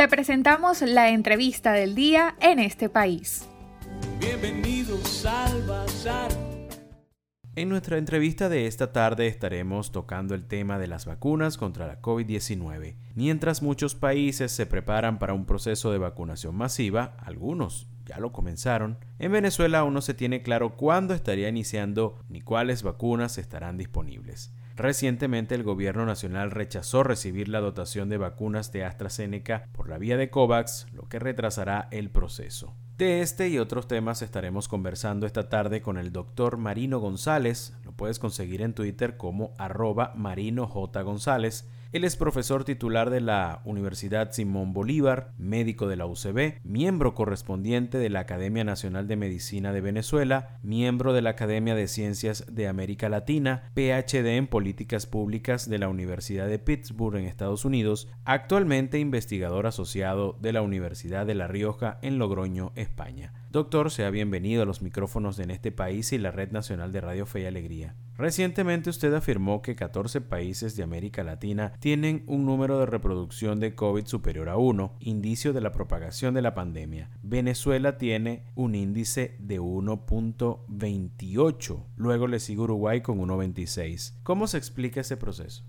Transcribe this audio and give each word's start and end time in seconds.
Te 0.00 0.08
presentamos 0.08 0.80
la 0.80 1.10
entrevista 1.10 1.72
del 1.72 1.94
día 1.94 2.34
en 2.40 2.58
este 2.58 2.88
país. 2.88 3.46
Bienvenidos 4.18 5.26
al 5.26 5.62
Bazar. 5.66 6.30
En 7.54 7.68
nuestra 7.68 7.98
entrevista 7.98 8.48
de 8.48 8.66
esta 8.66 8.92
tarde 8.92 9.26
estaremos 9.26 9.92
tocando 9.92 10.34
el 10.34 10.48
tema 10.48 10.78
de 10.78 10.86
las 10.86 11.04
vacunas 11.04 11.58
contra 11.58 11.86
la 11.86 12.00
COVID-19. 12.00 12.96
Mientras 13.14 13.60
muchos 13.60 13.94
países 13.94 14.52
se 14.52 14.64
preparan 14.64 15.18
para 15.18 15.34
un 15.34 15.44
proceso 15.44 15.92
de 15.92 15.98
vacunación 15.98 16.54
masiva, 16.54 17.14
algunos 17.18 17.86
ya 18.10 18.18
lo 18.18 18.32
comenzaron, 18.32 18.98
en 19.20 19.30
Venezuela 19.30 19.78
aún 19.78 19.94
no 19.94 20.00
se 20.00 20.14
tiene 20.14 20.42
claro 20.42 20.76
cuándo 20.76 21.14
estaría 21.14 21.48
iniciando 21.48 22.18
ni 22.28 22.40
cuáles 22.40 22.82
vacunas 22.82 23.38
estarán 23.38 23.78
disponibles. 23.78 24.52
Recientemente 24.74 25.54
el 25.54 25.62
gobierno 25.62 26.06
nacional 26.06 26.50
rechazó 26.50 27.04
recibir 27.04 27.48
la 27.48 27.60
dotación 27.60 28.08
de 28.08 28.18
vacunas 28.18 28.72
de 28.72 28.84
AstraZeneca 28.84 29.68
por 29.72 29.88
la 29.88 29.98
vía 29.98 30.16
de 30.16 30.28
COVAX, 30.28 30.88
lo 30.92 31.08
que 31.08 31.20
retrasará 31.20 31.86
el 31.92 32.10
proceso. 32.10 32.74
De 32.98 33.20
este 33.20 33.48
y 33.48 33.58
otros 33.58 33.86
temas 33.86 34.22
estaremos 34.22 34.66
conversando 34.66 35.26
esta 35.26 35.48
tarde 35.48 35.80
con 35.80 35.96
el 35.96 36.10
doctor 36.10 36.56
Marino 36.56 36.98
González. 36.98 37.76
Lo 37.84 37.92
puedes 37.92 38.18
conseguir 38.18 38.60
en 38.60 38.74
Twitter 38.74 39.16
como 39.16 39.52
arroba 39.56 40.12
Marino 40.16 40.66
J. 40.66 41.00
González 41.02 41.68
él 41.92 42.04
es 42.04 42.16
profesor 42.16 42.62
titular 42.62 43.10
de 43.10 43.20
la 43.20 43.62
Universidad 43.64 44.30
Simón 44.30 44.72
Bolívar, 44.72 45.32
médico 45.38 45.88
de 45.88 45.96
la 45.96 46.06
UCB, 46.06 46.60
miembro 46.62 47.14
correspondiente 47.14 47.98
de 47.98 48.10
la 48.10 48.20
Academia 48.20 48.62
Nacional 48.62 49.08
de 49.08 49.16
Medicina 49.16 49.72
de 49.72 49.80
Venezuela, 49.80 50.58
miembro 50.62 51.12
de 51.12 51.22
la 51.22 51.30
Academia 51.30 51.74
de 51.74 51.88
Ciencias 51.88 52.44
de 52.48 52.68
América 52.68 53.08
Latina, 53.08 53.64
PhD 53.74 54.36
en 54.36 54.46
Políticas 54.46 55.06
Públicas 55.06 55.68
de 55.68 55.78
la 55.78 55.88
Universidad 55.88 56.46
de 56.46 56.60
Pittsburgh 56.60 57.16
en 57.16 57.24
Estados 57.24 57.64
Unidos, 57.64 58.08
actualmente 58.24 59.00
investigador 59.00 59.66
asociado 59.66 60.38
de 60.40 60.52
la 60.52 60.62
Universidad 60.62 61.26
de 61.26 61.34
La 61.34 61.48
Rioja 61.48 61.98
en 62.02 62.18
Logroño, 62.18 62.70
España. 62.76 63.32
Doctor, 63.52 63.90
sea 63.90 64.10
bienvenido 64.10 64.62
a 64.62 64.64
los 64.64 64.80
micrófonos 64.80 65.40
en 65.40 65.50
este 65.50 65.72
país 65.72 66.12
y 66.12 66.18
la 66.18 66.30
Red 66.30 66.52
Nacional 66.52 66.92
de 66.92 67.00
Radio 67.00 67.26
Fe 67.26 67.40
y 67.40 67.46
Alegría. 67.46 67.96
Recientemente 68.16 68.90
usted 68.90 69.12
afirmó 69.12 69.60
que 69.60 69.74
14 69.74 70.20
países 70.20 70.76
de 70.76 70.84
América 70.84 71.24
Latina 71.24 71.72
tienen 71.80 72.22
un 72.28 72.46
número 72.46 72.78
de 72.78 72.86
reproducción 72.86 73.58
de 73.58 73.74
COVID 73.74 74.06
superior 74.06 74.50
a 74.50 74.56
1, 74.56 74.94
indicio 75.00 75.52
de 75.52 75.62
la 75.62 75.72
propagación 75.72 76.32
de 76.32 76.42
la 76.42 76.54
pandemia. 76.54 77.10
Venezuela 77.24 77.98
tiene 77.98 78.44
un 78.54 78.76
índice 78.76 79.34
de 79.40 79.60
1.28, 79.60 81.86
luego 81.96 82.28
le 82.28 82.38
sigue 82.38 82.60
Uruguay 82.60 83.00
con 83.00 83.18
1.26. 83.18 84.20
¿Cómo 84.22 84.46
se 84.46 84.58
explica 84.58 85.00
ese 85.00 85.16
proceso? 85.16 85.64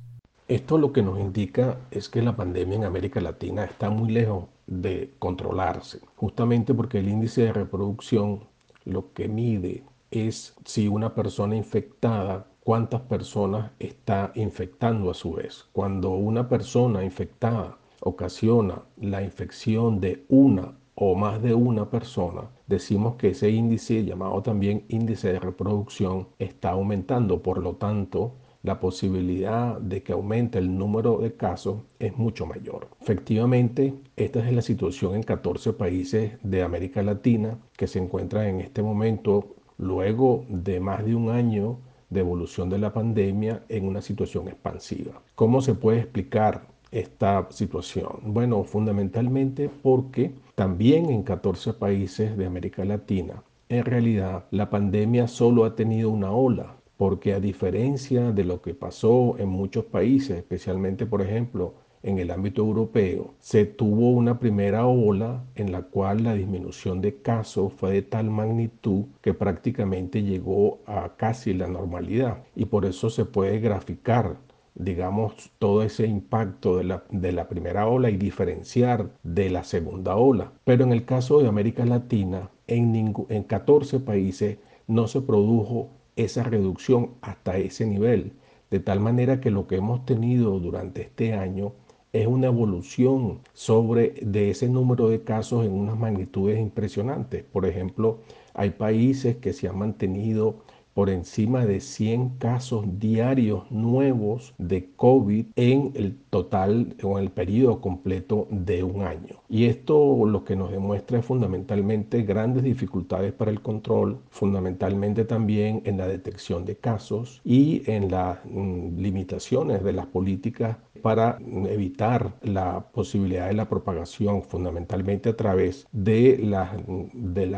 Esto 0.51 0.77
lo 0.77 0.91
que 0.91 1.01
nos 1.01 1.17
indica 1.17 1.77
es 1.91 2.09
que 2.09 2.21
la 2.21 2.35
pandemia 2.35 2.75
en 2.75 2.83
América 2.83 3.21
Latina 3.21 3.63
está 3.63 3.89
muy 3.89 4.11
lejos 4.11 4.47
de 4.67 5.13
controlarse, 5.17 6.01
justamente 6.17 6.73
porque 6.73 6.99
el 6.99 7.07
índice 7.07 7.43
de 7.43 7.53
reproducción 7.53 8.41
lo 8.83 9.13
que 9.13 9.29
mide 9.29 9.85
es 10.11 10.53
si 10.65 10.89
una 10.89 11.15
persona 11.15 11.55
infectada, 11.55 12.47
cuántas 12.65 12.99
personas 12.99 13.71
está 13.79 14.33
infectando 14.35 15.09
a 15.09 15.13
su 15.13 15.35
vez. 15.35 15.69
Cuando 15.71 16.09
una 16.09 16.49
persona 16.49 17.01
infectada 17.05 17.77
ocasiona 18.01 18.81
la 18.97 19.23
infección 19.23 20.01
de 20.01 20.25
una 20.27 20.77
o 20.95 21.15
más 21.15 21.41
de 21.41 21.53
una 21.53 21.89
persona, 21.89 22.49
decimos 22.67 23.15
que 23.15 23.29
ese 23.29 23.49
índice, 23.51 24.03
llamado 24.03 24.41
también 24.41 24.83
índice 24.89 25.31
de 25.31 25.39
reproducción, 25.39 26.27
está 26.39 26.71
aumentando. 26.71 27.41
Por 27.41 27.59
lo 27.59 27.75
tanto, 27.75 28.33
la 28.63 28.79
posibilidad 28.79 29.79
de 29.79 30.03
que 30.03 30.13
aumente 30.13 30.59
el 30.59 30.77
número 30.77 31.17
de 31.17 31.33
casos 31.33 31.79
es 31.99 32.15
mucho 32.17 32.45
mayor. 32.45 32.87
Efectivamente, 33.01 33.93
esta 34.15 34.45
es 34.45 34.53
la 34.53 34.61
situación 34.61 35.15
en 35.15 35.23
14 35.23 35.73
países 35.73 36.33
de 36.43 36.61
América 36.61 37.01
Latina 37.01 37.57
que 37.75 37.87
se 37.87 37.99
encuentran 37.99 38.45
en 38.45 38.61
este 38.61 38.83
momento, 38.83 39.55
luego 39.77 40.45
de 40.47 40.79
más 40.79 41.03
de 41.05 41.15
un 41.15 41.29
año 41.29 41.79
de 42.09 42.19
evolución 42.19 42.69
de 42.69 42.77
la 42.77 42.93
pandemia, 42.93 43.63
en 43.69 43.87
una 43.87 44.01
situación 44.01 44.47
expansiva. 44.47 45.21
¿Cómo 45.33 45.61
se 45.61 45.73
puede 45.73 45.99
explicar 45.99 46.67
esta 46.91 47.47
situación? 47.51 48.19
Bueno, 48.25 48.63
fundamentalmente 48.63 49.69
porque 49.81 50.33
también 50.55 51.09
en 51.09 51.23
14 51.23 51.73
países 51.73 52.37
de 52.37 52.45
América 52.45 52.83
Latina, 52.83 53.41
en 53.69 53.85
realidad 53.85 54.45
la 54.51 54.69
pandemia 54.69 55.29
solo 55.29 55.63
ha 55.63 55.75
tenido 55.75 56.09
una 56.09 56.31
ola 56.31 56.75
porque 57.01 57.33
a 57.33 57.39
diferencia 57.39 58.31
de 58.31 58.43
lo 58.43 58.61
que 58.61 58.75
pasó 58.75 59.35
en 59.39 59.49
muchos 59.49 59.85
países, 59.85 60.37
especialmente 60.37 61.07
por 61.07 61.23
ejemplo 61.23 61.73
en 62.03 62.19
el 62.19 62.29
ámbito 62.29 62.61
europeo, 62.61 63.33
se 63.39 63.65
tuvo 63.65 64.11
una 64.11 64.37
primera 64.37 64.85
ola 64.85 65.43
en 65.55 65.71
la 65.71 65.81
cual 65.81 66.23
la 66.23 66.35
disminución 66.35 67.01
de 67.01 67.15
casos 67.15 67.73
fue 67.73 67.91
de 67.91 68.01
tal 68.03 68.29
magnitud 68.29 69.05
que 69.21 69.33
prácticamente 69.33 70.21
llegó 70.21 70.81
a 70.85 71.15
casi 71.17 71.55
la 71.55 71.65
normalidad 71.65 72.43
y 72.55 72.65
por 72.65 72.85
eso 72.85 73.09
se 73.09 73.25
puede 73.25 73.59
graficar 73.59 74.37
digamos, 74.75 75.51
todo 75.57 75.81
ese 75.81 76.05
impacto 76.05 76.77
de 76.77 76.83
la, 76.83 77.03
de 77.09 77.31
la, 77.31 77.49
primera 77.49 77.87
ola 77.87 78.11
y 78.11 78.17
diferenciar 78.17 79.09
de 79.23 79.49
la 79.49 79.63
segunda 79.63 80.15
ola. 80.17 80.53
Pero 80.65 80.83
en 80.83 80.91
el 80.91 81.03
caso 81.05 81.41
de 81.41 81.47
América 81.47 81.83
Latina, 81.83 82.51
en, 82.67 83.13
en 83.27 83.43
14 83.43 83.99
países 83.99 84.59
no 84.87 85.07
se 85.07 85.21
produjo 85.21 85.89
esa 86.23 86.43
reducción 86.43 87.11
hasta 87.21 87.57
ese 87.57 87.85
nivel. 87.85 88.33
De 88.69 88.79
tal 88.79 88.99
manera 88.99 89.41
que 89.41 89.51
lo 89.51 89.67
que 89.67 89.75
hemos 89.75 90.05
tenido 90.05 90.59
durante 90.59 91.01
este 91.01 91.33
año 91.33 91.73
es 92.13 92.27
una 92.27 92.47
evolución 92.47 93.39
sobre 93.53 94.15
de 94.21 94.49
ese 94.49 94.67
número 94.67 95.09
de 95.09 95.23
casos 95.23 95.65
en 95.65 95.71
unas 95.71 95.97
magnitudes 95.97 96.59
impresionantes. 96.59 97.43
Por 97.43 97.65
ejemplo, 97.65 98.19
hay 98.53 98.71
países 98.71 99.37
que 99.37 99.53
se 99.53 99.67
han 99.67 99.77
mantenido 99.77 100.57
por 100.93 101.09
encima 101.09 101.65
de 101.65 101.79
100 101.79 102.37
casos 102.37 102.85
diarios 102.99 103.69
nuevos 103.71 104.53
de 104.57 104.89
COVID 104.95 105.45
en 105.55 105.91
el 105.95 106.17
total 106.29 106.95
o 107.03 107.17
en 107.17 107.25
el 107.25 107.31
periodo 107.31 107.81
completo 107.81 108.47
de 108.49 108.83
un 108.83 109.03
año. 109.03 109.41
Y 109.49 109.65
esto 109.65 110.25
lo 110.25 110.43
que 110.43 110.55
nos 110.55 110.71
demuestra 110.71 111.19
es 111.19 111.25
fundamentalmente 111.25 112.23
grandes 112.23 112.63
dificultades 112.63 113.33
para 113.33 113.51
el 113.51 113.61
control, 113.61 114.19
fundamentalmente 114.29 115.25
también 115.25 115.81
en 115.85 115.97
la 115.97 116.07
detección 116.07 116.65
de 116.65 116.75
casos 116.75 117.41
y 117.43 117.83
en 117.89 118.11
las 118.11 118.39
mm, 118.45 118.97
limitaciones 118.97 119.83
de 119.83 119.93
las 119.93 120.07
políticas 120.07 120.77
para 121.01 121.37
evitar 121.69 122.35
la 122.41 122.91
posibilidad 122.91 123.47
de 123.47 123.53
la 123.53 123.69
propagación, 123.69 124.43
fundamentalmente 124.43 125.29
a 125.29 125.37
través 125.37 125.87
de 125.91 126.37
las, 126.37 126.71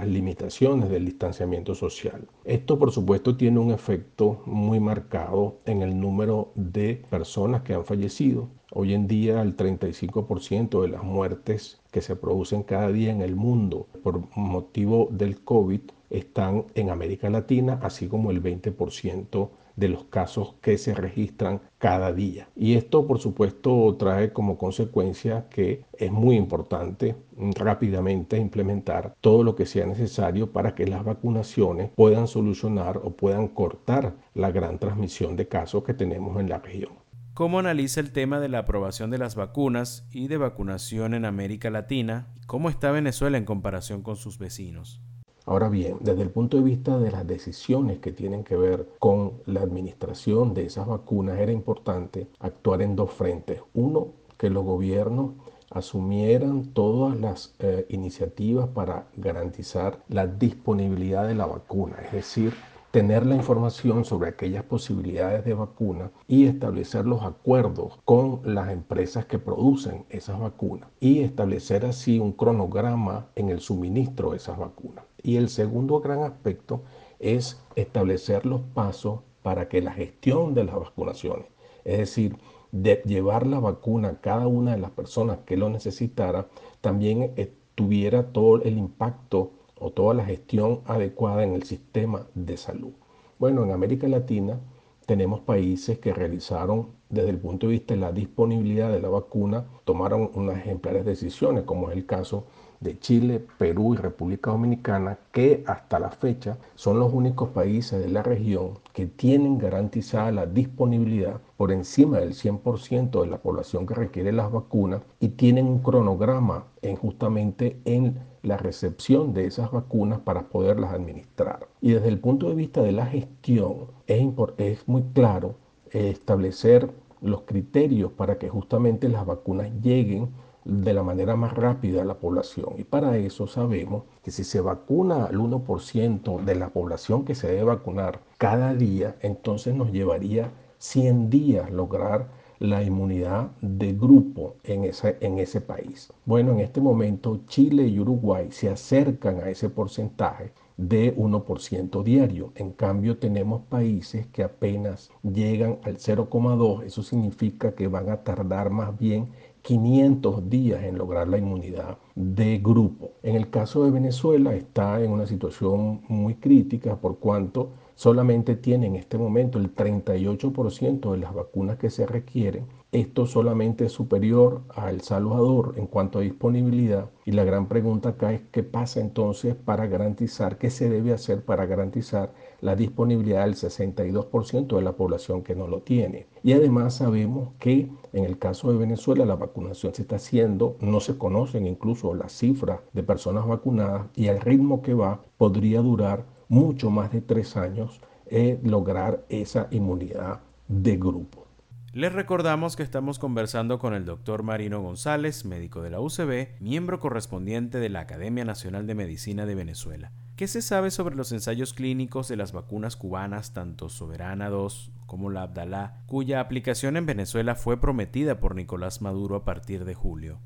limitaciones 0.08 0.90
del 0.90 1.06
distanciamiento 1.06 1.76
social. 1.76 2.28
Esto, 2.46 2.80
por 2.80 2.92
supuesto, 2.92 3.38
tiene 3.38 3.60
un 3.60 3.72
efecto 3.72 4.42
muy 4.46 4.80
marcado 4.80 5.58
en 5.66 5.82
el 5.82 6.00
número 6.00 6.52
de 6.56 7.04
personas 7.10 7.62
que 7.64 7.74
han 7.74 7.86
fallecido. 7.86 8.50
Hoy 8.72 8.94
en 8.94 9.08
día 9.08 9.42
el 9.42 9.56
35% 9.56 10.82
de 10.82 10.88
las 10.88 11.04
muertes 11.04 11.80
que 11.92 12.02
se 12.02 12.16
producen 12.16 12.64
cada 12.64 12.92
día 12.92 13.12
en 13.12 13.22
el 13.22 13.36
mundo 13.36 13.88
por 14.02 14.24
motivo 14.36 15.10
del 15.12 15.44
COVID 15.44 15.82
están 16.10 16.66
en 16.76 16.90
América 16.90 17.30
Latina, 17.30 17.80
así 17.82 18.08
como 18.08 18.32
el 18.32 18.42
20% 18.42 19.50
de 19.76 19.90
los 19.90 20.06
casos 20.06 20.56
que 20.62 20.78
se 20.78 20.94
registran 20.94 21.62
cada 21.78 22.14
día. 22.14 22.48
Y 22.56 22.76
esto, 22.76 23.08
por 23.08 23.20
supuesto, 23.20 23.96
trae 23.98 24.32
como 24.32 24.58
consecuencia 24.58 25.48
que 25.50 25.86
es 25.94 26.12
muy 26.12 26.36
importante 26.36 27.16
rápidamente 27.56 28.38
implementar 28.38 29.16
todo 29.22 29.44
lo 29.44 29.56
que 29.56 29.66
sea 29.66 29.86
necesario 29.86 30.52
para 30.52 30.76
que 30.76 30.88
las 30.88 31.04
vacunaciones 31.04 31.92
puedan 31.96 32.28
solucionar 32.28 32.98
o 33.04 33.12
puedan 33.12 33.48
cortar 33.48 34.16
la 34.34 34.52
gran 34.52 34.80
transmisión 34.80 35.36
de 35.36 35.48
casos 35.48 35.84
que 35.84 35.94
tenemos 35.94 36.40
en 36.40 36.50
la 36.50 36.60
región. 36.60 37.04
¿Cómo 37.34 37.58
analiza 37.58 38.00
el 38.00 38.12
tema 38.12 38.40
de 38.40 38.48
la 38.48 38.60
aprobación 38.60 39.10
de 39.10 39.18
las 39.18 39.34
vacunas 39.34 40.08
y 40.12 40.28
de 40.28 40.38
vacunación 40.38 41.16
en 41.16 41.26
América 41.26 41.72
Latina? 41.72 42.28
¿Cómo 42.46 42.70
está 42.70 42.92
Venezuela 42.92 43.40
en 43.40 43.46
comparación 43.46 44.04
con 44.04 44.18
sus 44.18 44.38
vecinos? 44.38 45.02
Ahora 45.46 45.68
bien, 45.68 45.98
desde 46.00 46.22
el 46.22 46.30
punto 46.30 46.58
de 46.58 46.64
vista 46.64 46.98
de 46.98 47.12
las 47.12 47.28
decisiones 47.28 48.00
que 48.00 48.14
tienen 48.14 48.44
que 48.44 48.56
ver 48.56 48.88
con 49.00 49.34
la 49.46 49.62
administración 49.62 50.54
de 50.54 50.66
esas 50.66 50.88
vacunas, 50.88 51.38
era 51.40 51.52
importante 51.52 52.28
actuar 52.40 52.82
en 52.82 52.96
dos 52.96 53.12
frentes. 53.12 53.60
Uno, 53.74 54.08
que 54.38 54.50
los 54.50 54.64
gobiernos 54.64 55.32
asumieran 55.70 56.66
todas 56.68 57.20
las 57.20 57.56
eh, 57.60 57.86
iniciativas 57.90 58.70
para 58.70 59.08
garantizar 59.18 60.00
la 60.08 60.28
disponibilidad 60.28 61.28
de 61.28 61.36
la 61.36 61.46
vacuna, 61.46 61.98
es 62.06 62.12
decir, 62.12 62.54
tener 62.94 63.26
la 63.26 63.34
información 63.34 64.06
sobre 64.06 64.30
aquellas 64.30 64.66
posibilidades 64.66 65.44
de 65.44 65.56
vacuna 65.56 66.12
y 66.28 66.46
establecer 66.46 67.08
los 67.08 67.24
acuerdos 67.24 67.98
con 68.06 68.42
las 68.44 68.70
empresas 68.70 69.26
que 69.26 69.40
producen 69.40 70.06
esas 70.12 70.40
vacunas 70.40 70.90
y 71.00 71.22
establecer 71.22 71.88
así 71.88 72.20
un 72.20 72.34
cronograma 72.34 73.30
en 73.34 73.50
el 73.50 73.62
suministro 73.62 74.30
de 74.30 74.38
esas 74.38 74.60
vacunas. 74.60 75.06
Y 75.24 75.38
el 75.38 75.50
segundo 75.50 76.02
gran 76.02 76.22
aspecto 76.22 76.84
es 77.18 77.60
establecer 77.76 78.46
los 78.46 78.62
pasos 78.62 79.22
para 79.42 79.70
que 79.70 79.82
la 79.82 79.94
gestión 79.94 80.54
de 80.54 80.66
las 80.66 80.76
vacunaciones, 80.76 81.48
es 81.86 81.98
decir, 81.98 82.38
de 82.72 83.02
llevar 83.06 83.48
la 83.48 83.60
vacuna 83.60 84.10
a 84.10 84.22
cada 84.22 84.46
una 84.46 84.76
de 84.76 84.82
las 84.82 84.92
personas 84.92 85.40
que 85.48 85.58
lo 85.58 85.68
necesitara, 85.68 86.48
también 86.82 87.34
tuviera 87.74 88.32
todo 88.32 88.62
el 88.62 88.78
impacto 88.78 89.54
o 89.84 89.92
toda 89.92 90.14
la 90.14 90.24
gestión 90.24 90.80
adecuada 90.86 91.44
en 91.44 91.54
el 91.54 91.64
sistema 91.64 92.26
de 92.36 92.56
salud. 92.56 92.94
Bueno, 93.38 93.66
en 93.66 93.72
América 93.72 94.08
Latina 94.08 94.58
tenemos 95.06 95.42
países 95.42 96.00
que 96.00 96.14
realizaron 96.14 96.88
desde 97.10 97.32
el 97.32 97.38
punto 97.38 97.68
de 97.68 97.74
vista 97.74 97.94
de 97.94 98.00
la 98.00 98.14
disponibilidad 98.14 98.90
de 98.90 99.02
la 99.02 99.10
vacuna, 99.10 99.66
tomaron 99.84 100.32
unas 100.36 100.58
ejemplares 100.58 101.04
decisiones, 101.04 101.66
como 101.66 101.90
es 101.90 101.98
el 101.98 102.06
caso 102.06 102.46
de 102.84 103.00
Chile, 103.00 103.44
Perú 103.58 103.94
y 103.94 103.98
República 103.98 104.52
Dominicana, 104.52 105.18
que 105.32 105.64
hasta 105.66 106.00
la 106.00 106.10
fecha 106.10 106.58
son 106.76 107.00
los 107.00 107.14
únicos 107.14 107.50
países 107.50 108.00
de 108.00 108.10
la 108.10 108.22
región 108.22 108.80
que 108.94 109.08
tienen 109.08 109.58
garantizada 109.58 110.32
la 110.32 110.46
disponibilidad 110.46 111.40
por 111.58 111.72
encima 111.72 112.20
del 112.20 112.34
100% 112.34 113.22
de 113.22 113.28
la 113.28 113.38
población 113.38 113.88
que 113.88 113.96
requiere 113.96 114.32
las 114.32 114.52
vacunas 114.52 115.02
y 115.20 115.30
tienen 115.30 115.68
un 115.68 115.80
cronograma 115.80 116.66
en 116.82 116.96
justamente 116.96 117.80
en 117.86 118.20
la 118.44 118.58
recepción 118.58 119.34
de 119.34 119.46
esas 119.46 119.72
vacunas 119.72 120.20
para 120.20 120.50
poderlas 120.50 120.94
administrar. 120.94 121.68
Y 121.82 121.94
desde 121.94 122.10
el 122.10 122.20
punto 122.20 122.50
de 122.50 122.56
vista 122.56 122.82
de 122.82 122.92
la 122.92 123.06
gestión, 123.06 123.88
es, 124.08 124.28
es 124.58 124.88
muy 124.88 125.04
claro 125.14 125.56
establecer 125.92 126.90
los 127.22 127.42
criterios 127.44 128.12
para 128.12 128.38
que 128.38 128.50
justamente 128.50 129.08
las 129.08 129.26
vacunas 129.26 129.72
lleguen 129.82 130.30
de 130.66 130.94
la 130.94 131.04
manera 131.04 131.36
más 131.36 131.54
rápida 131.54 132.02
a 132.02 132.06
la 132.06 132.16
población. 132.16 132.76
Y 132.78 132.84
para 132.84 133.18
eso 133.18 133.48
sabemos 133.48 134.04
que 134.24 134.32
si 134.32 134.44
se 134.44 134.62
vacuna 134.62 135.26
al 135.26 135.38
1% 135.38 136.44
de 136.44 136.56
la 136.56 136.70
población 136.70 137.26
que 137.26 137.36
se 137.36 137.48
debe 137.48 137.64
vacunar 137.64 138.22
cada 138.38 138.74
día, 138.74 139.16
entonces 139.22 139.76
nos 139.76 139.92
llevaría 139.92 140.52
100 140.78 141.30
días 141.30 141.72
lograr 141.72 142.28
la 142.60 142.82
inmunidad 142.82 143.52
de 143.62 143.94
grupo 143.94 144.56
en 144.64 144.86
ese, 144.86 145.18
en 145.20 145.38
ese 145.40 145.60
país. 145.60 146.12
Bueno, 146.26 146.54
en 146.54 146.62
este 146.62 146.80
momento 146.80 147.42
Chile 147.48 147.88
y 147.88 148.00
Uruguay 148.00 148.48
se 148.52 148.70
acercan 148.70 149.42
a 149.42 149.50
ese 149.50 149.70
porcentaje 149.70 150.54
de 150.78 151.16
1% 151.16 152.04
diario. 152.04 152.52
En 152.56 152.72
cambio, 152.72 153.18
tenemos 153.18 153.64
países 153.64 154.28
que 154.28 154.44
apenas 154.44 155.12
llegan 155.24 155.80
al 155.84 155.98
0,2. 155.98 156.84
Eso 156.84 157.04
significa 157.04 157.74
que 157.74 157.88
van 157.88 158.10
a 158.10 158.24
tardar 158.24 158.70
más 158.70 158.98
bien 158.98 159.30
500 159.64 160.50
días 160.50 160.84
en 160.84 160.98
lograr 160.98 161.30
la 161.30 161.38
inmunidad 161.38 161.98
de 162.16 162.60
grupo. 162.60 163.14
En 163.24 163.38
el 163.38 163.50
caso 163.50 163.86
de 163.86 163.92
Venezuela 163.92 164.54
está 164.54 165.02
en 165.02 165.10
una 165.10 165.26
situación 165.26 166.02
muy 166.10 166.36
crítica 166.36 166.98
por 166.98 167.18
cuanto 167.18 167.70
solamente 167.96 168.58
tiene 168.58 168.88
en 168.88 168.98
este 168.98 169.18
momento 169.18 169.60
el 169.60 169.74
38% 169.74 171.12
de 171.12 171.18
las 171.18 171.34
vacunas 171.34 171.78
que 171.78 171.90
se 171.90 172.06
requieren. 172.06 172.66
Esto 172.92 173.26
solamente 173.26 173.86
es 173.86 173.94
superior 173.94 174.64
a 174.76 174.90
El 174.90 175.00
Salvador 175.00 175.76
en 175.78 175.88
cuanto 175.88 176.20
a 176.20 176.24
disponibilidad. 176.24 177.10
Y 177.24 177.32
la 177.32 177.46
gran 177.46 177.68
pregunta 177.68 178.10
acá 178.10 178.34
es 178.34 178.42
qué 178.52 178.64
pasa 178.64 179.00
entonces 179.00 179.56
para 179.56 179.88
garantizar, 179.88 180.58
qué 180.58 180.70
se 180.70 180.90
debe 180.90 181.14
hacer 181.14 181.44
para 181.46 181.66
garantizar 181.66 182.34
la 182.64 182.78
disponibilidad 182.78 183.44
del 183.44 183.56
62% 183.56 184.78
de 184.78 184.82
la 184.82 184.94
población 184.94 185.44
que 185.44 185.54
no 185.54 185.68
lo 185.68 185.82
tiene. 185.82 186.28
Y 186.44 186.54
además 186.54 186.96
sabemos 186.96 187.50
que 187.60 187.92
en 188.14 188.24
el 188.24 188.40
caso 188.40 188.72
de 188.72 188.78
Venezuela 188.78 189.26
la 189.26 189.36
vacunación 189.36 189.94
se 189.94 190.04
está 190.04 190.16
haciendo, 190.16 190.78
no 190.80 191.02
se 191.02 191.18
conocen 191.18 191.68
incluso 191.68 192.14
las 192.14 192.32
cifras 192.32 192.80
de 192.94 193.04
personas 193.04 193.46
vacunadas 193.46 194.08
y 194.16 194.30
al 194.30 194.40
ritmo 194.40 194.82
que 194.82 194.94
va 194.94 195.20
podría 195.38 195.82
durar 195.82 196.24
mucho 196.48 196.90
más 196.90 197.12
de 197.12 197.20
tres 197.20 197.58
años 197.58 198.00
eh, 198.28 198.58
lograr 198.64 199.26
esa 199.28 199.68
inmunidad 199.72 200.40
de 200.70 200.96
grupo. 200.96 201.46
Les 201.92 202.14
recordamos 202.14 202.78
que 202.78 202.84
estamos 202.84 203.20
conversando 203.20 203.78
con 203.78 203.94
el 203.94 204.06
doctor 204.06 204.42
Marino 204.42 204.82
González, 204.82 205.44
médico 205.44 205.82
de 205.82 205.90
la 205.90 206.00
UCB, 206.00 206.62
miembro 206.62 207.02
correspondiente 207.02 207.80
de 207.80 207.90
la 207.90 208.00
Academia 208.00 208.46
Nacional 208.46 208.88
de 208.88 208.96
Medicina 208.96 209.46
de 209.46 209.54
Venezuela. 209.54 210.12
¿Qué 210.36 210.48
se 210.48 210.64
sabe 210.64 210.90
sobre 210.90 211.16
los 211.16 211.32
ensayos 211.32 211.76
clínicos 211.76 212.28
de 212.28 212.36
las 212.36 212.54
vacunas 212.54 212.96
cubanas, 212.96 213.54
tanto 213.54 213.88
Soberana 213.88 214.50
2 214.50 214.92
como 215.06 215.30
la 215.30 215.44
Abdalá, 215.44 216.02
cuya 216.08 216.40
aplicación 216.40 216.98
en 216.98 217.06
Venezuela 217.06 217.54
fue 217.54 217.80
prometida 217.80 218.40
por 218.40 218.56
Nicolás 218.56 219.00
Maduro 219.04 219.36
a 219.36 219.46
partir 219.46 219.86
de 219.86 219.94
julio? 219.94 220.40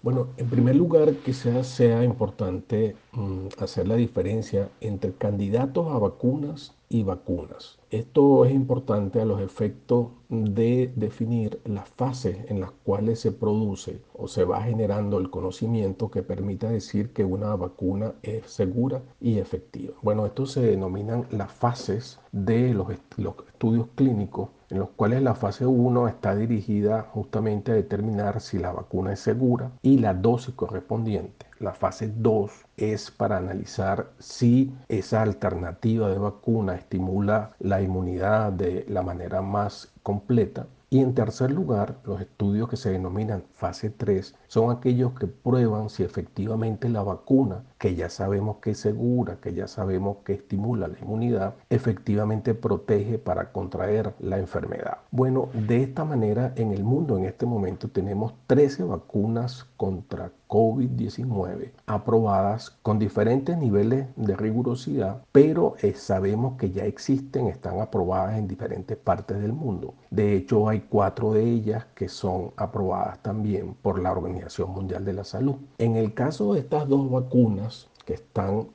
Bueno, 0.00 0.28
en 0.38 0.48
primer 0.48 0.74
lugar, 0.76 1.12
quizás 1.16 1.66
sea 1.66 2.02
importante 2.02 2.96
mm, 3.12 3.48
hacer 3.58 3.86
la 3.86 3.96
diferencia 3.96 4.70
entre 4.80 5.12
candidatos 5.12 5.86
a 5.92 5.98
vacunas 5.98 6.75
y 6.88 7.02
vacunas. 7.02 7.78
Esto 7.90 8.44
es 8.44 8.52
importante 8.52 9.20
a 9.20 9.24
los 9.24 9.40
efectos 9.40 10.08
de 10.28 10.92
definir 10.96 11.60
las 11.64 11.88
fases 11.88 12.36
en 12.48 12.60
las 12.60 12.70
cuales 12.70 13.20
se 13.20 13.32
produce 13.32 14.00
o 14.12 14.28
se 14.28 14.44
va 14.44 14.62
generando 14.62 15.18
el 15.18 15.30
conocimiento 15.30 16.10
que 16.10 16.22
permita 16.22 16.68
decir 16.68 17.12
que 17.12 17.24
una 17.24 17.54
vacuna 17.56 18.14
es 18.22 18.50
segura 18.50 19.02
y 19.20 19.38
efectiva. 19.38 19.94
Bueno, 20.02 20.26
esto 20.26 20.46
se 20.46 20.60
denominan 20.60 21.26
las 21.30 21.52
fases 21.52 22.20
de 22.32 22.74
los, 22.74 22.90
estudios 22.90 23.86
clínicos 23.94 24.50
en 24.68 24.80
los 24.80 24.90
cuales 24.90 25.22
la 25.22 25.34
fase 25.34 25.64
1 25.64 26.08
está 26.08 26.34
dirigida 26.34 27.02
justamente 27.12 27.72
a 27.72 27.76
determinar 27.76 28.40
si 28.40 28.58
la 28.58 28.72
vacuna 28.72 29.12
es 29.12 29.20
segura 29.20 29.70
y 29.82 29.98
la 29.98 30.12
dosis 30.12 30.54
correspondiente. 30.54 31.45
La 31.58 31.72
fase 31.72 32.12
2 32.14 32.52
es 32.76 33.10
para 33.10 33.38
analizar 33.38 34.10
si 34.18 34.74
esa 34.88 35.22
alternativa 35.22 36.10
de 36.10 36.18
vacuna 36.18 36.74
estimula 36.74 37.52
la 37.60 37.80
inmunidad 37.80 38.52
de 38.52 38.84
la 38.88 39.02
manera 39.02 39.40
más 39.40 39.92
completa 40.02 40.66
y 40.88 41.00
en 41.00 41.14
tercer 41.14 41.50
lugar, 41.50 41.96
los 42.04 42.20
estudios 42.20 42.68
que 42.68 42.76
se 42.76 42.92
denominan 42.92 43.42
fase 43.54 43.90
3 43.90 44.36
son 44.46 44.70
aquellos 44.70 45.14
que 45.18 45.26
prueban 45.26 45.90
si 45.90 46.04
efectivamente 46.04 46.88
la 46.88 47.02
vacuna, 47.02 47.64
que 47.76 47.96
ya 47.96 48.08
sabemos 48.08 48.58
que 48.58 48.70
es 48.70 48.78
segura, 48.78 49.38
que 49.40 49.52
ya 49.52 49.66
sabemos 49.66 50.18
que 50.24 50.34
estimula 50.34 50.86
la 50.86 50.98
inmunidad, 51.00 51.54
efectivamente 51.70 52.54
protege 52.54 53.18
para 53.18 53.50
contraer 53.50 54.14
la 54.20 54.38
enfermedad. 54.38 54.98
Bueno, 55.10 55.48
de 55.54 55.82
esta 55.82 56.04
manera 56.04 56.52
en 56.54 56.72
el 56.72 56.84
mundo 56.84 57.18
en 57.18 57.24
este 57.24 57.46
momento 57.46 57.88
tenemos 57.88 58.34
13 58.46 58.84
vacunas 58.84 59.66
contra 59.76 60.30
COVID-19 60.48 61.72
aprobadas 61.86 62.70
con 62.82 62.98
diferentes 62.98 63.56
niveles 63.56 64.06
de 64.16 64.36
rigurosidad, 64.36 65.22
pero 65.32 65.74
eh, 65.82 65.94
sabemos 65.94 66.56
que 66.56 66.70
ya 66.70 66.84
existen, 66.84 67.48
están 67.48 67.80
aprobadas 67.80 68.38
en 68.38 68.48
diferentes 68.48 68.96
partes 68.96 69.40
del 69.40 69.52
mundo. 69.52 69.94
De 70.10 70.36
hecho, 70.36 70.68
hay 70.68 70.80
cuatro 70.80 71.32
de 71.32 71.44
ellas 71.44 71.86
que 71.94 72.08
son 72.08 72.52
aprobadas 72.56 73.22
también 73.22 73.74
por 73.74 74.00
la 74.00 74.12
Organización 74.12 74.70
Mundial 74.70 75.04
de 75.04 75.12
la 75.12 75.24
Salud. 75.24 75.56
En 75.78 75.96
el 75.96 76.14
caso 76.14 76.54
de 76.54 76.60
estas 76.60 76.88
dos 76.88 77.10
vacunas 77.10 77.88
que 78.04 78.14
están 78.14 78.68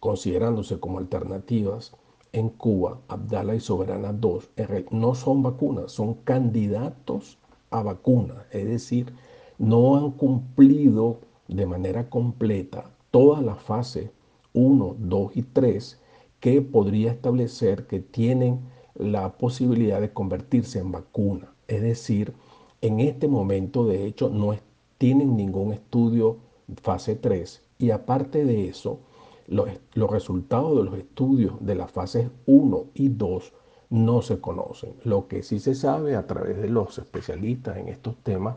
considerándose 0.00 0.80
como 0.80 0.98
alternativas, 0.98 1.92
en 2.32 2.50
Cuba, 2.50 2.98
Abdala 3.08 3.54
y 3.54 3.60
Soberana 3.60 4.12
2, 4.12 4.50
no 4.90 5.14
son 5.14 5.42
vacunas, 5.42 5.92
son 5.92 6.14
candidatos 6.14 7.38
a 7.70 7.82
vacunas, 7.82 8.38
es 8.50 8.66
decir, 8.66 9.12
no 9.58 9.96
han 9.96 10.12
cumplido 10.12 11.20
de 11.48 11.66
manera 11.66 12.08
completa 12.08 12.90
toda 13.10 13.40
la 13.42 13.56
fase 13.56 14.12
1, 14.52 14.96
2 14.98 15.36
y 15.36 15.42
3 15.42 16.00
que 16.40 16.62
podría 16.62 17.10
establecer 17.10 17.86
que 17.86 18.00
tienen 18.00 18.60
la 18.94 19.32
posibilidad 19.36 20.00
de 20.00 20.12
convertirse 20.12 20.78
en 20.78 20.92
vacuna. 20.92 21.52
Es 21.66 21.82
decir, 21.82 22.32
en 22.80 23.00
este 23.00 23.28
momento 23.28 23.86
de 23.86 24.06
hecho 24.06 24.30
no 24.30 24.54
tienen 24.98 25.36
ningún 25.36 25.72
estudio 25.72 26.38
fase 26.82 27.16
3 27.16 27.62
y 27.78 27.90
aparte 27.90 28.44
de 28.44 28.68
eso, 28.68 29.00
los, 29.46 29.68
los 29.94 30.10
resultados 30.10 30.76
de 30.76 30.84
los 30.84 30.98
estudios 30.98 31.54
de 31.60 31.74
las 31.74 31.90
fases 31.90 32.28
1 32.46 32.86
y 32.94 33.08
2 33.08 33.52
no 33.90 34.20
se 34.22 34.40
conocen. 34.40 34.94
Lo 35.04 35.28
que 35.28 35.42
sí 35.42 35.58
se 35.58 35.74
sabe 35.74 36.14
a 36.14 36.26
través 36.26 36.58
de 36.58 36.68
los 36.68 36.98
especialistas 36.98 37.78
en 37.78 37.88
estos 37.88 38.16
temas 38.18 38.56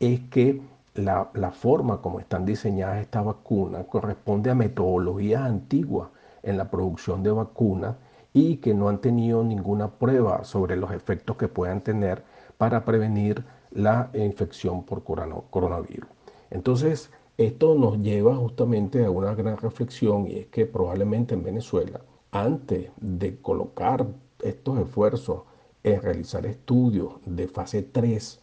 es 0.00 0.20
que 0.30 0.62
la, 0.94 1.52
forma 1.52 2.00
como 2.00 2.20
están 2.20 2.46
diseñadas 2.46 3.02
estas 3.02 3.24
vacunas 3.24 3.86
corresponde 3.86 4.50
a 4.50 4.54
metodologías 4.54 5.42
antiguas 5.42 6.08
en 6.42 6.56
la 6.56 6.70
producción 6.70 7.22
de 7.22 7.30
vacunas 7.30 7.96
y 8.32 8.56
que 8.56 8.74
no 8.74 8.88
han 8.88 9.00
tenido 9.00 9.44
ninguna 9.44 9.88
prueba 9.90 10.44
sobre 10.44 10.76
los 10.76 10.92
efectos 10.92 11.36
que 11.36 11.48
puedan 11.48 11.82
tener 11.82 12.24
para 12.56 12.84
prevenir 12.84 13.44
la 13.70 14.10
infección 14.14 14.84
por 14.84 15.04
coronavirus. 15.04 16.08
Entonces, 16.50 17.10
esto 17.36 17.74
nos 17.74 17.98
lleva 17.98 18.34
justamente 18.36 19.04
a 19.04 19.10
una 19.10 19.34
gran 19.34 19.58
reflexión 19.58 20.26
y 20.26 20.38
es 20.38 20.46
que 20.46 20.66
probablemente 20.66 21.34
en 21.34 21.42
Venezuela, 21.42 22.00
antes 22.32 22.90
de 23.00 23.38
colocar 23.40 24.06
estos 24.42 24.78
esfuerzos 24.78 25.42
en 25.82 26.00
realizar 26.02 26.46
estudios 26.46 27.14
de 27.26 27.48
fase 27.48 27.82
3 27.82 28.40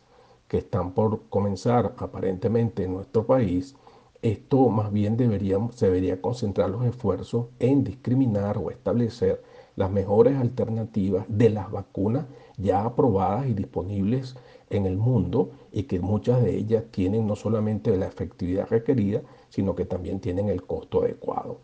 que 0.48 0.58
están 0.58 0.94
por 0.94 1.28
comenzar 1.30 1.94
aparentemente 1.98 2.84
en 2.84 2.94
nuestro 2.94 3.26
país, 3.26 3.76
esto 4.22 4.70
más 4.70 4.92
bien 4.92 5.18
deberíamos, 5.18 5.76
se 5.76 5.88
debería 5.88 6.22
concentrar 6.22 6.70
los 6.70 6.86
esfuerzos 6.86 7.48
en 7.60 7.84
discriminar 7.84 8.58
o 8.58 8.72
establecer 8.72 9.44
las 9.76 9.92
mejores 9.92 10.36
alternativas 10.38 11.26
de 11.28 11.52
las 11.52 11.72
vacunas 11.72 12.26
ya 12.58 12.84
aprobadas 12.84 13.48
y 13.48 13.54
disponibles 13.54 14.36
en 14.70 14.86
el 14.86 14.98
mundo 14.98 15.52
y 15.72 15.84
que 15.84 16.00
muchas 16.00 16.42
de 16.44 16.56
ellas 16.56 16.86
tienen 16.92 17.28
no 17.28 17.36
solamente 17.36 17.96
la 17.96 18.08
efectividad 18.08 18.68
requerida, 18.68 19.22
sino 19.50 19.76
que 19.76 19.86
también 19.86 20.20
tienen 20.20 20.50
el 20.50 20.64
costo 20.64 21.04
adecuado. 21.04 21.60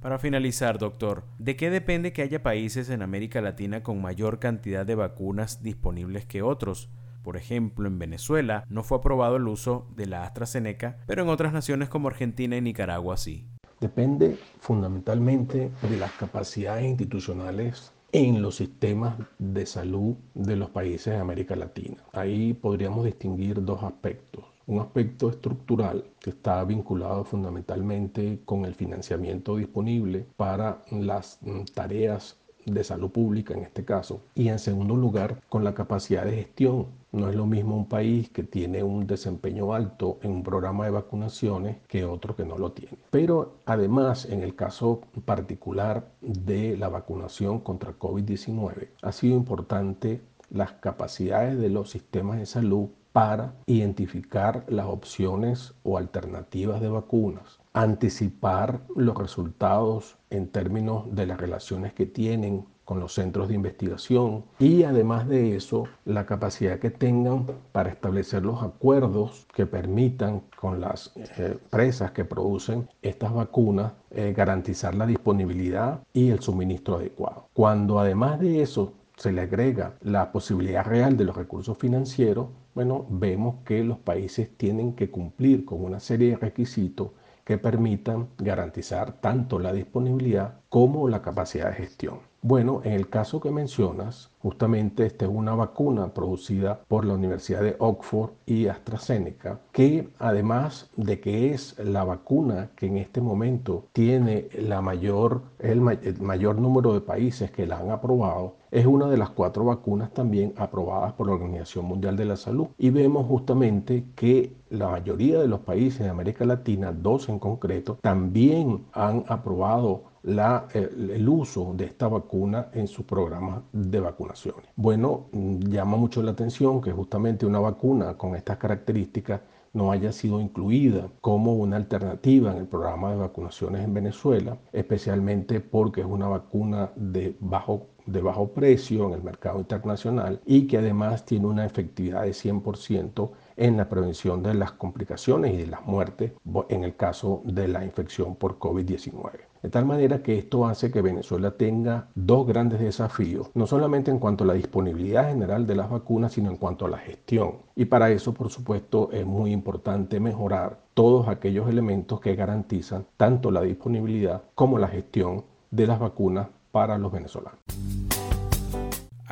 Para 0.00 0.18
finalizar, 0.18 0.78
doctor, 0.78 1.24
¿de 1.38 1.56
qué 1.56 1.70
depende 1.70 2.12
que 2.12 2.20
haya 2.20 2.42
países 2.42 2.90
en 2.90 3.00
América 3.00 3.40
Latina 3.40 3.82
con 3.82 4.02
mayor 4.02 4.38
cantidad 4.38 4.84
de 4.84 4.94
vacunas 4.94 5.62
disponibles 5.62 6.26
que 6.26 6.42
otros? 6.42 6.90
Por 7.24 7.38
ejemplo, 7.38 7.88
en 7.88 7.98
Venezuela 7.98 8.64
no 8.68 8.82
fue 8.82 8.98
aprobado 8.98 9.36
el 9.36 9.48
uso 9.48 9.86
de 9.96 10.04
la 10.04 10.24
AstraZeneca, 10.24 10.98
pero 11.06 11.22
en 11.22 11.30
otras 11.30 11.54
naciones 11.54 11.88
como 11.88 12.08
Argentina 12.08 12.54
y 12.54 12.60
Nicaragua 12.60 13.16
sí. 13.16 13.46
Depende 13.80 14.38
fundamentalmente 14.60 15.70
de 15.80 15.96
las 15.96 16.12
capacidades 16.12 16.84
institucionales 16.84 17.92
en 18.12 18.42
los 18.42 18.56
sistemas 18.56 19.16
de 19.38 19.64
salud 19.64 20.16
de 20.34 20.56
los 20.56 20.68
países 20.68 21.14
de 21.14 21.18
América 21.18 21.56
Latina. 21.56 21.96
Ahí 22.12 22.52
podríamos 22.52 23.06
distinguir 23.06 23.64
dos 23.64 23.82
aspectos. 23.82 24.44
Un 24.66 24.80
aspecto 24.80 25.30
estructural 25.30 26.04
que 26.20 26.30
está 26.30 26.62
vinculado 26.64 27.24
fundamentalmente 27.24 28.40
con 28.44 28.66
el 28.66 28.74
financiamiento 28.74 29.56
disponible 29.56 30.26
para 30.36 30.82
las 30.90 31.40
tareas 31.74 32.36
de 32.66 32.84
salud 32.84 33.10
pública 33.10 33.54
en 33.54 33.64
este 33.64 33.84
caso. 33.84 34.20
Y 34.34 34.48
en 34.48 34.58
segundo 34.58 34.96
lugar, 34.96 35.40
con 35.48 35.64
la 35.64 35.74
capacidad 35.74 36.24
de 36.24 36.36
gestión 36.36 36.86
no 37.12 37.28
es 37.28 37.36
lo 37.36 37.46
mismo 37.46 37.76
un 37.76 37.88
país 37.88 38.28
que 38.30 38.42
tiene 38.42 38.82
un 38.82 39.06
desempeño 39.06 39.72
alto 39.72 40.18
en 40.22 40.32
un 40.32 40.42
programa 40.42 40.84
de 40.84 40.90
vacunaciones 40.90 41.76
que 41.86 42.04
otro 42.04 42.34
que 42.34 42.44
no 42.44 42.58
lo 42.58 42.72
tiene. 42.72 42.98
Pero 43.10 43.58
además, 43.66 44.26
en 44.26 44.42
el 44.42 44.56
caso 44.56 45.02
particular 45.24 46.08
de 46.20 46.76
la 46.76 46.88
vacunación 46.88 47.60
contra 47.60 47.98
COVID-19, 47.98 48.88
ha 49.02 49.12
sido 49.12 49.36
importante 49.36 50.22
las 50.50 50.72
capacidades 50.72 51.58
de 51.58 51.70
los 51.70 51.90
sistemas 51.90 52.38
de 52.38 52.46
salud 52.46 52.88
para 53.12 53.54
identificar 53.66 54.64
las 54.68 54.86
opciones 54.86 55.72
o 55.84 55.98
alternativas 55.98 56.80
de 56.80 56.88
vacunas, 56.88 57.60
anticipar 57.74 58.82
los 58.94 59.16
resultados 59.16 60.16
en 60.30 60.48
términos 60.48 61.04
de 61.14 61.26
las 61.26 61.38
relaciones 61.38 61.92
que 61.92 62.06
tienen 62.06 62.64
con 62.84 63.00
los 63.00 63.14
centros 63.14 63.48
de 63.48 63.54
investigación 63.54 64.44
y 64.58 64.84
además 64.84 65.26
de 65.26 65.56
eso 65.56 65.84
la 66.04 66.26
capacidad 66.26 66.78
que 66.78 66.90
tengan 66.90 67.46
para 67.72 67.90
establecer 67.90 68.44
los 68.44 68.62
acuerdos 68.62 69.46
que 69.54 69.66
permitan 69.66 70.42
con 70.56 70.80
las 70.80 71.12
eh, 71.16 71.58
empresas 71.62 72.12
que 72.12 72.24
producen 72.24 72.88
estas 73.02 73.32
vacunas 73.32 73.92
eh, 74.10 74.34
garantizar 74.36 74.94
la 74.94 75.06
disponibilidad 75.06 76.00
y 76.12 76.30
el 76.30 76.40
suministro 76.40 76.96
adecuado. 76.96 77.48
Cuando 77.54 77.98
además 77.98 78.38
de 78.38 78.62
eso 78.62 78.92
se 79.16 79.32
le 79.32 79.40
agrega 79.40 79.94
la 80.02 80.30
posibilidad 80.30 80.84
real 80.84 81.16
de 81.16 81.24
los 81.24 81.36
recursos 81.36 81.78
financieros, 81.78 82.48
bueno, 82.74 83.06
vemos 83.08 83.56
que 83.64 83.82
los 83.82 83.98
países 83.98 84.56
tienen 84.56 84.94
que 84.94 85.10
cumplir 85.10 85.64
con 85.64 85.84
una 85.84 86.00
serie 86.00 86.30
de 86.30 86.36
requisitos 86.36 87.10
que 87.44 87.58
permitan 87.58 88.28
garantizar 88.38 89.20
tanto 89.20 89.58
la 89.58 89.72
disponibilidad 89.72 90.60
como 90.68 91.08
la 91.08 91.22
capacidad 91.22 91.68
de 91.70 91.76
gestión. 91.76 92.20
Bueno, 92.46 92.82
en 92.84 92.92
el 92.92 93.08
caso 93.08 93.40
que 93.40 93.50
mencionas, 93.50 94.30
justamente 94.38 95.06
esta 95.06 95.24
es 95.24 95.30
una 95.30 95.54
vacuna 95.54 96.12
producida 96.12 96.78
por 96.88 97.06
la 97.06 97.14
Universidad 97.14 97.62
de 97.62 97.74
Oxford 97.78 98.32
y 98.44 98.66
AstraZeneca, 98.66 99.60
que 99.72 100.10
además 100.18 100.90
de 100.98 101.20
que 101.20 101.54
es 101.54 101.78
la 101.78 102.04
vacuna 102.04 102.68
que 102.76 102.84
en 102.84 102.98
este 102.98 103.22
momento 103.22 103.86
tiene 103.94 104.50
la 104.58 104.82
mayor, 104.82 105.40
el, 105.58 105.80
mayor 105.80 106.58
número 106.58 106.92
de 106.92 107.00
países 107.00 107.50
que 107.50 107.66
la 107.66 107.78
han 107.78 107.90
aprobado, 107.90 108.56
es 108.70 108.84
una 108.84 109.06
de 109.06 109.16
las 109.16 109.30
cuatro 109.30 109.64
vacunas 109.64 110.12
también 110.12 110.52
aprobadas 110.58 111.14
por 111.14 111.28
la 111.28 111.32
Organización 111.32 111.86
Mundial 111.86 112.14
de 112.14 112.26
la 112.26 112.36
Salud. 112.36 112.66
Y 112.76 112.90
vemos 112.90 113.26
justamente 113.26 114.04
que 114.16 114.54
la 114.68 114.90
mayoría 114.90 115.38
de 115.38 115.48
los 115.48 115.60
países 115.60 116.00
de 116.00 116.10
América 116.10 116.44
Latina, 116.44 116.92
dos 116.92 117.30
en 117.30 117.38
concreto, 117.38 117.96
también 118.02 118.84
han 118.92 119.24
aprobado 119.28 120.12
el, 120.24 121.28
uso 121.28 121.74
de 121.74 121.84
esta 121.84 122.08
vacuna 122.08 122.68
en 122.72 122.88
su 122.88 123.04
programa 123.04 123.62
de 123.72 124.00
vacunaciones. 124.00 124.66
Bueno, 124.74 125.26
llama 125.32 125.96
mucho 125.96 126.22
la 126.22 126.30
atención 126.30 126.80
que 126.80 126.92
justamente 126.92 127.44
una 127.44 127.60
vacuna 127.60 128.16
con 128.16 128.34
estas 128.34 128.56
características 128.56 129.40
no 129.74 129.90
haya 129.90 130.12
sido 130.12 130.40
incluida 130.40 131.08
como 131.20 131.54
una 131.54 131.76
alternativa 131.76 132.52
en 132.52 132.58
el 132.58 132.66
programa 132.66 133.10
de 133.10 133.18
vacunaciones 133.18 133.84
en 133.84 133.92
Venezuela, 133.92 134.56
especialmente 134.72 135.60
porque 135.60 136.00
es 136.00 136.06
una 136.06 136.28
vacuna 136.28 136.90
de 136.94 137.36
bajo, 137.40 137.88
de 138.06 138.22
bajo 138.22 138.48
precio 138.52 139.08
en 139.08 139.14
el 139.14 139.22
mercado 139.22 139.58
internacional 139.58 140.40
y 140.46 140.68
que 140.68 140.78
además 140.78 141.26
tiene 141.26 141.46
una 141.46 141.66
efectividad 141.66 142.22
de 142.22 142.30
100% 142.30 143.30
en 143.56 143.76
la 143.76 143.88
prevención 143.88 144.42
de 144.44 144.54
las 144.54 144.72
complicaciones 144.72 145.52
y 145.54 145.56
de 145.56 145.66
las 145.66 145.84
muertes 145.84 146.32
en 146.68 146.84
el 146.84 146.94
caso 146.94 147.42
de 147.44 147.66
la 147.66 147.84
infección 147.84 148.36
por 148.36 148.58
COVID-19. 148.58 149.53
De 149.64 149.70
tal 149.70 149.86
manera 149.86 150.22
que 150.22 150.36
esto 150.36 150.66
hace 150.66 150.90
que 150.90 151.00
Venezuela 151.00 151.52
tenga 151.52 152.08
dos 152.14 152.46
grandes 152.46 152.80
desafíos, 152.80 153.50
no 153.54 153.66
solamente 153.66 154.10
en 154.10 154.18
cuanto 154.18 154.44
a 154.44 154.46
la 154.46 154.52
disponibilidad 154.52 155.30
general 155.30 155.66
de 155.66 155.74
las 155.74 155.88
vacunas, 155.88 156.34
sino 156.34 156.50
en 156.50 156.58
cuanto 156.58 156.84
a 156.84 156.90
la 156.90 156.98
gestión. 156.98 157.60
Y 157.74 157.86
para 157.86 158.10
eso, 158.10 158.34
por 158.34 158.50
supuesto, 158.50 159.08
es 159.10 159.24
muy 159.24 159.52
importante 159.52 160.20
mejorar 160.20 160.80
todos 160.92 161.28
aquellos 161.28 161.66
elementos 161.66 162.20
que 162.20 162.36
garantizan 162.36 163.06
tanto 163.16 163.50
la 163.50 163.62
disponibilidad 163.62 164.42
como 164.54 164.78
la 164.78 164.88
gestión 164.88 165.44
de 165.70 165.86
las 165.86 165.98
vacunas 165.98 166.48
para 166.70 166.98
los 166.98 167.10
venezolanos. 167.10 167.58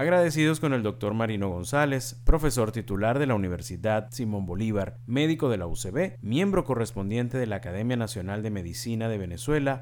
Agradecidos 0.02 0.58
con 0.58 0.72
el 0.72 0.82
doctor 0.82 1.14
Marino 1.14 1.48
González, 1.48 2.16
profesor 2.24 2.72
titular 2.72 3.20
de 3.20 3.26
la 3.26 3.36
Universidad 3.36 4.10
Simón 4.10 4.46
Bolívar, 4.46 4.96
médico 5.06 5.48
de 5.48 5.58
la 5.58 5.68
UCB, 5.68 6.18
miembro 6.22 6.64
correspondiente 6.64 7.38
de 7.38 7.46
la 7.46 7.54
Academia 7.54 7.96
Nacional 7.96 8.42
de 8.42 8.50
Medicina 8.50 9.08
de 9.08 9.18
Venezuela. 9.18 9.80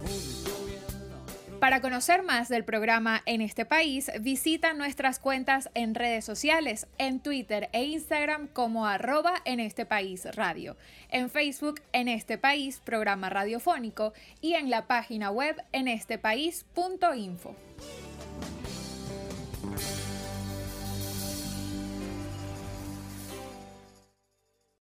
Para 1.58 1.80
conocer 1.80 2.22
más 2.22 2.50
del 2.50 2.66
programa 2.66 3.22
en 3.24 3.40
este 3.40 3.64
país, 3.64 4.10
visita 4.20 4.74
nuestras 4.74 5.20
cuentas 5.20 5.70
en 5.72 5.94
redes 5.94 6.26
sociales, 6.26 6.86
en 6.98 7.20
Twitter 7.20 7.70
e 7.72 7.84
Instagram 7.84 8.46
como 8.48 8.86
arroba 8.86 9.36
en 9.46 9.58
este 9.58 9.86
país 9.86 10.26
radio, 10.34 10.76
en 11.08 11.30
Facebook 11.30 11.80
en 11.94 12.08
este 12.08 12.36
país 12.36 12.82
programa 12.84 13.30
radiofónico 13.30 14.12
y 14.42 14.52
en 14.52 14.68
la 14.68 14.86
página 14.86 15.30
web 15.30 15.56
en 15.72 15.88
estepaís.info. 15.88 17.56